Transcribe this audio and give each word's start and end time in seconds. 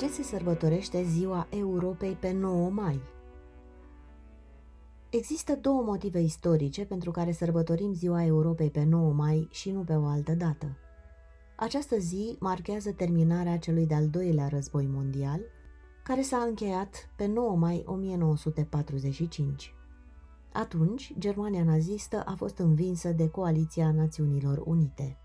ce 0.00 0.08
se 0.08 0.22
sărbătorește 0.22 1.02
Ziua 1.02 1.46
Europei 1.50 2.12
pe 2.12 2.32
9 2.32 2.70
mai? 2.70 3.00
Există 5.10 5.56
două 5.56 5.82
motive 5.82 6.20
istorice 6.20 6.84
pentru 6.84 7.10
care 7.10 7.32
sărbătorim 7.32 7.92
Ziua 7.92 8.24
Europei 8.24 8.70
pe 8.70 8.84
9 8.84 9.12
mai 9.12 9.48
și 9.50 9.70
nu 9.70 9.80
pe 9.80 9.92
o 9.92 10.04
altă 10.04 10.32
dată. 10.32 10.76
Această 11.56 11.98
zi 11.98 12.36
marchează 12.38 12.92
terminarea 12.92 13.58
celui 13.58 13.86
de-al 13.86 14.08
doilea 14.08 14.48
război 14.48 14.86
mondial, 14.86 15.40
care 16.04 16.22
s-a 16.22 16.38
încheiat 16.38 17.10
pe 17.16 17.26
9 17.26 17.56
mai 17.56 17.82
1945. 17.86 19.74
Atunci, 20.52 21.14
Germania 21.18 21.64
nazistă 21.64 22.22
a 22.26 22.34
fost 22.36 22.58
învinsă 22.58 23.12
de 23.12 23.28
Coaliția 23.28 23.92
Națiunilor 23.92 24.62
Unite. 24.64 25.19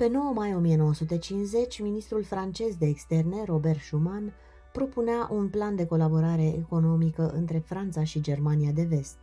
Pe 0.00 0.08
9 0.08 0.32
mai 0.32 0.54
1950, 0.54 1.80
ministrul 1.80 2.22
francez 2.22 2.76
de 2.76 2.86
externe, 2.86 3.44
Robert 3.44 3.80
Schuman, 3.80 4.32
propunea 4.72 5.28
un 5.30 5.48
plan 5.48 5.76
de 5.76 5.86
colaborare 5.86 6.54
economică 6.56 7.30
între 7.30 7.58
Franța 7.58 8.04
și 8.04 8.20
Germania 8.20 8.70
de 8.70 8.82
vest. 8.82 9.16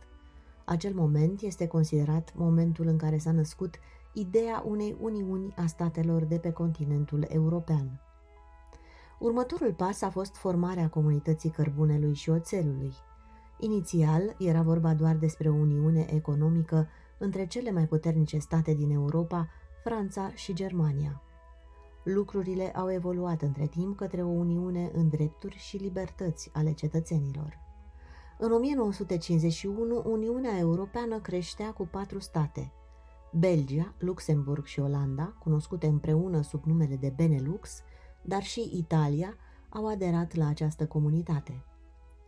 Acel 0.64 0.94
moment 0.94 1.40
este 1.40 1.66
considerat 1.66 2.32
momentul 2.36 2.86
în 2.86 2.96
care 2.96 3.18
s-a 3.18 3.32
născut 3.32 3.74
ideea 4.12 4.62
unei 4.66 4.96
uniuni 5.00 5.54
a 5.56 5.66
statelor 5.66 6.24
de 6.24 6.38
pe 6.38 6.50
continentul 6.50 7.26
european. 7.28 8.00
Următorul 9.18 9.72
pas 9.72 10.02
a 10.02 10.10
fost 10.10 10.36
formarea 10.36 10.88
comunității 10.88 11.50
cărbunelui 11.50 12.14
și 12.14 12.30
oțelului. 12.30 12.92
Inițial 13.58 14.36
era 14.38 14.62
vorba 14.62 14.94
doar 14.94 15.16
despre 15.16 15.48
o 15.48 15.54
uniune 15.54 16.06
economică 16.12 16.88
între 17.18 17.46
cele 17.46 17.70
mai 17.70 17.86
puternice 17.86 18.38
state 18.38 18.74
din 18.74 18.90
Europa, 18.90 19.48
Franța 19.88 20.30
și 20.34 20.52
Germania. 20.52 21.22
Lucrurile 22.04 22.72
au 22.72 22.92
evoluat 22.92 23.42
între 23.42 23.66
timp 23.66 23.96
către 23.96 24.22
o 24.22 24.26
uniune 24.28 24.90
în 24.94 25.08
drepturi 25.08 25.56
și 25.56 25.76
libertăți 25.76 26.50
ale 26.52 26.72
cetățenilor. 26.72 27.58
În 28.38 28.52
1951, 28.52 30.02
Uniunea 30.06 30.58
Europeană 30.58 31.20
creștea 31.20 31.72
cu 31.72 31.86
patru 31.86 32.18
state. 32.18 32.72
Belgia, 33.32 33.94
Luxemburg 33.98 34.64
și 34.64 34.80
Olanda, 34.80 35.34
cunoscute 35.38 35.86
împreună 35.86 36.40
sub 36.40 36.64
numele 36.64 36.96
de 36.96 37.12
Benelux, 37.16 37.82
dar 38.22 38.42
și 38.42 38.70
Italia, 38.72 39.34
au 39.68 39.86
aderat 39.86 40.34
la 40.34 40.48
această 40.48 40.86
comunitate. 40.86 41.64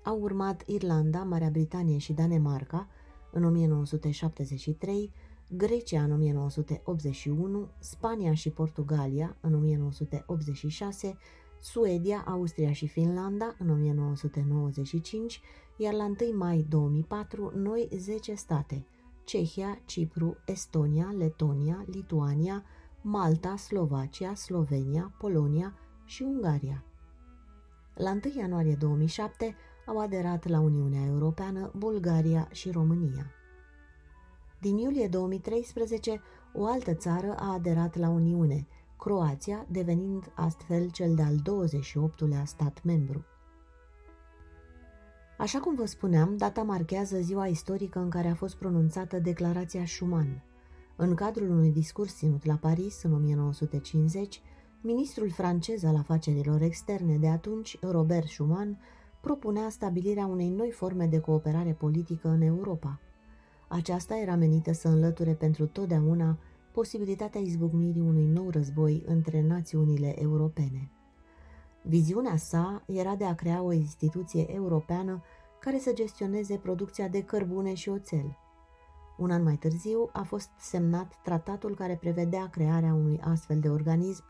Au 0.03 0.21
urmat 0.21 0.63
Irlanda, 0.67 1.23
Marea 1.23 1.51
Britanie 1.51 1.99
și 1.99 2.13
Danemarca 2.13 2.89
în 3.33 3.45
1973, 3.45 5.13
Grecia 5.57 6.03
în 6.03 6.13
1981, 6.13 7.69
Spania 7.79 8.35
și 8.35 8.51
Portugalia 8.51 9.37
în 9.41 9.55
1986, 9.55 11.17
Suedia, 11.61 12.25
Austria 12.27 12.73
și 12.73 12.87
Finlanda 12.87 13.55
în 13.59 13.71
1995, 13.71 15.41
iar 15.77 15.95
la 15.95 16.05
1 16.05 16.17
mai 16.37 16.67
2004 16.69 17.53
noi 17.55 17.89
10 17.97 18.35
state, 18.35 18.87
Cehia, 19.25 19.79
Cipru, 19.85 20.37
Estonia, 20.47 21.15
Letonia, 21.19 21.85
Lituania, 21.87 22.65
Malta, 23.01 23.57
Slovacia, 23.57 24.35
Slovenia, 24.35 25.15
Polonia 25.19 25.79
și 26.05 26.23
Ungaria. 26.23 26.85
La 27.95 28.11
1 28.11 28.21
ianuarie 28.37 28.75
2007 28.75 29.57
au 29.87 29.99
aderat 29.99 30.49
la 30.49 30.61
Uniunea 30.61 31.07
Europeană 31.07 31.71
Bulgaria 31.77 32.49
și 32.53 32.71
România. 32.71 33.35
Din 34.61 34.79
iulie 34.79 35.09
2013, 35.09 36.21
o 36.53 36.67
altă 36.67 36.95
țară 36.95 37.35
a 37.39 37.53
aderat 37.53 37.97
la 37.97 38.09
Uniune, 38.09 38.67
Croația 38.99 39.67
devenind 39.69 40.33
astfel 40.35 40.91
cel 40.91 41.15
de-al 41.15 41.35
28-lea 41.35 42.43
stat 42.45 42.83
membru. 42.85 43.25
Așa 45.39 45.59
cum 45.59 45.75
vă 45.75 45.85
spuneam, 45.85 46.37
data 46.37 46.63
marchează 46.63 47.21
ziua 47.21 47.47
istorică 47.47 47.99
în 47.99 48.11
care 48.11 48.29
a 48.29 48.35
fost 48.35 48.57
pronunțată 48.57 49.19
Declarația 49.19 49.87
Schuman. 49.87 50.43
În 50.97 51.15
cadrul 51.15 51.51
unui 51.51 51.73
discurs 51.73 52.17
ținut 52.17 52.45
la 52.45 52.55
Paris 52.55 53.03
în 53.03 53.15
1950, 53.15 54.43
ministrul 54.81 55.31
francez 55.31 55.85
al 55.85 55.97
afacerilor 55.97 56.63
externe 56.63 57.17
de 57.17 57.29
atunci, 57.29 57.79
Robert 57.81 58.27
Schuman, 58.27 58.79
propunea 59.21 59.69
stabilirea 59.69 60.27
unei 60.27 60.49
noi 60.49 60.71
forme 60.71 61.07
de 61.07 61.19
cooperare 61.19 61.73
politică 61.73 62.29
în 62.29 62.41
Europa– 62.41 63.01
aceasta 63.73 64.17
era 64.17 64.35
menită 64.35 64.73
să 64.73 64.89
înlăture 64.89 65.35
pentru 65.35 65.67
totdeauna 65.67 66.39
posibilitatea 66.73 67.41
izbucnirii 67.41 68.01
unui 68.01 68.27
nou 68.27 68.51
război 68.51 69.03
între 69.07 69.43
națiunile 69.43 70.23
europene. 70.23 70.91
Viziunea 71.83 72.37
sa 72.37 72.83
era 72.87 73.15
de 73.15 73.25
a 73.25 73.35
crea 73.35 73.63
o 73.63 73.73
instituție 73.73 74.55
europeană 74.55 75.23
care 75.61 75.79
să 75.79 75.93
gestioneze 75.93 76.57
producția 76.57 77.09
de 77.09 77.23
cărbune 77.23 77.75
și 77.75 77.89
oțel. 77.89 78.39
Un 79.19 79.31
an 79.31 79.43
mai 79.43 79.57
târziu 79.57 80.11
a 80.13 80.23
fost 80.23 80.51
semnat 80.59 81.21
tratatul 81.23 81.75
care 81.75 81.97
prevedea 82.01 82.49
crearea 82.49 82.95
unui 82.95 83.21
astfel 83.21 83.61
de 83.61 83.69
organism, 83.69 84.25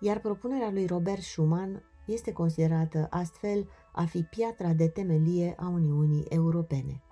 iar 0.00 0.20
propunerea 0.20 0.70
lui 0.70 0.86
Robert 0.86 1.22
Schuman 1.22 1.82
este 2.06 2.32
considerată 2.32 3.06
astfel 3.10 3.68
a 3.92 4.04
fi 4.04 4.22
piatra 4.22 4.72
de 4.72 4.88
temelie 4.88 5.54
a 5.58 5.68
Uniunii 5.68 6.24
Europene. 6.28 7.02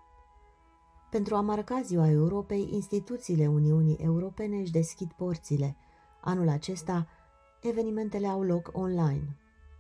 Pentru 1.11 1.35
a 1.35 1.41
marca 1.41 1.81
ziua 1.85 2.11
Europei, 2.11 2.69
instituțiile 2.73 3.47
Uniunii 3.47 3.97
Europene 3.97 4.57
își 4.57 4.71
deschid 4.71 5.13
porțile. 5.13 5.77
Anul 6.21 6.49
acesta, 6.49 7.07
evenimentele 7.63 8.27
au 8.27 8.43
loc 8.43 8.71
online. 8.73 9.37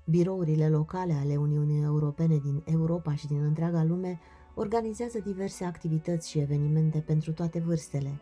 Birourile 0.07 0.69
locale 0.69 1.13
ale 1.13 1.37
Uniunii 1.37 1.83
Europene 1.83 2.37
din 2.37 2.63
Europa 2.65 3.15
și 3.15 3.27
din 3.27 3.43
întreaga 3.43 3.85
lume 3.85 4.21
organizează 4.55 5.19
diverse 5.19 5.65
activități 5.65 6.31
și 6.31 6.39
evenimente 6.39 6.99
pentru 6.99 7.33
toate 7.33 7.59
vârstele. 7.59 8.21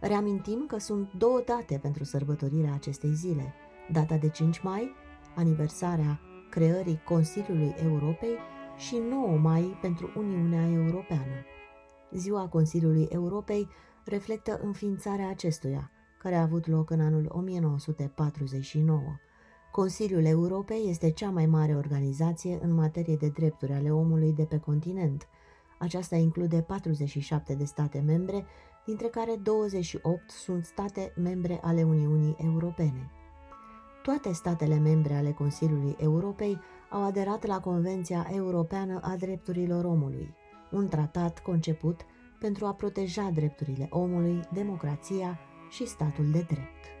Reamintim 0.00 0.64
că 0.68 0.78
sunt 0.78 1.12
două 1.12 1.42
date 1.46 1.78
pentru 1.82 2.04
sărbătorirea 2.04 2.74
acestei 2.74 3.14
zile. 3.14 3.54
Data 3.92 4.16
de 4.16 4.28
5 4.28 4.62
mai, 4.62 4.90
aniversarea 5.36 6.20
creării 6.50 7.02
Consiliului 7.04 7.74
Europei 7.82 8.36
și 8.76 8.96
9 9.10 9.36
mai 9.36 9.78
pentru 9.80 10.10
Uniunea 10.16 10.70
Europeană. 10.70 11.44
Ziua 12.14 12.48
Consiliului 12.48 13.08
Europei 13.10 13.68
reflectă 14.04 14.60
înființarea 14.62 15.28
acestuia, 15.28 15.90
care 16.18 16.34
a 16.34 16.42
avut 16.42 16.66
loc 16.66 16.90
în 16.90 17.00
anul 17.00 17.26
1949. 17.28 19.00
Consiliul 19.70 20.24
Europei 20.24 20.88
este 20.88 21.10
cea 21.10 21.30
mai 21.30 21.46
mare 21.46 21.76
organizație 21.76 22.58
în 22.62 22.74
materie 22.74 23.16
de 23.16 23.28
drepturi 23.28 23.72
ale 23.72 23.92
omului 23.92 24.32
de 24.32 24.44
pe 24.44 24.58
continent. 24.58 25.28
Aceasta 25.78 26.16
include 26.16 26.62
47 26.62 27.54
de 27.54 27.64
state 27.64 28.02
membre, 28.06 28.46
dintre 28.84 29.06
care 29.06 29.36
28 29.42 30.30
sunt 30.30 30.64
state 30.64 31.12
membre 31.16 31.58
ale 31.62 31.82
Uniunii 31.82 32.36
Europene. 32.38 33.10
Toate 34.02 34.32
statele 34.32 34.78
membre 34.78 35.14
ale 35.14 35.32
Consiliului 35.32 35.96
Europei 35.98 36.58
au 36.90 37.02
aderat 37.02 37.46
la 37.46 37.60
Convenția 37.60 38.26
Europeană 38.30 39.00
a 39.02 39.16
Drepturilor 39.16 39.84
Omului 39.84 40.34
un 40.70 40.88
tratat 40.88 41.38
conceput 41.38 42.00
pentru 42.38 42.66
a 42.66 42.74
proteja 42.74 43.30
drepturile 43.34 43.86
omului, 43.90 44.40
democrația 44.52 45.38
și 45.70 45.86
statul 45.86 46.30
de 46.30 46.40
drept. 46.48 46.99